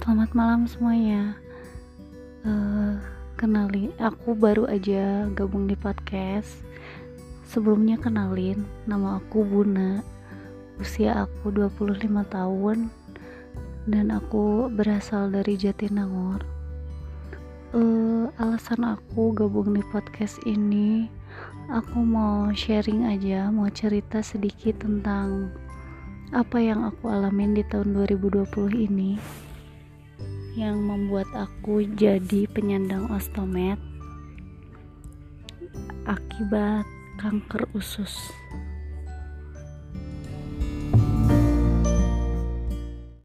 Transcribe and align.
Selamat 0.00 0.32
malam 0.32 0.64
semuanya. 0.64 1.36
Uh, 2.40 2.96
kenali, 3.36 3.92
aku 4.00 4.32
baru 4.32 4.64
aja 4.64 5.28
gabung 5.36 5.68
di 5.68 5.76
podcast. 5.76 6.64
Sebelumnya 7.44 8.00
kenalin, 8.00 8.64
nama 8.88 9.20
aku 9.20 9.44
Buna. 9.44 10.00
Usia 10.80 11.28
aku 11.28 11.52
25 11.52 12.16
tahun 12.32 12.88
dan 13.92 14.08
aku 14.08 14.72
berasal 14.72 15.28
dari 15.28 15.60
Jatinangor. 15.60 16.48
Uh, 17.76 18.32
alasan 18.40 18.80
aku 18.88 19.36
gabung 19.36 19.76
di 19.76 19.84
podcast 19.92 20.40
ini, 20.48 21.12
aku 21.68 22.00
mau 22.00 22.48
sharing 22.56 23.04
aja, 23.04 23.52
mau 23.52 23.68
cerita 23.68 24.24
sedikit 24.24 24.80
tentang 24.80 25.52
apa 26.32 26.56
yang 26.56 26.88
aku 26.88 27.12
alamin 27.12 27.52
di 27.52 27.60
tahun 27.68 27.92
2020 27.92 28.48
ini 28.88 29.20
yang 30.58 30.82
membuat 30.82 31.30
aku 31.34 31.86
jadi 31.94 32.50
penyandang 32.50 33.06
ostomed 33.14 33.78
akibat 36.08 36.86
kanker 37.20 37.68
usus. 37.76 38.32